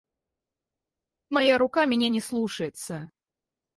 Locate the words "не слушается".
2.09-3.11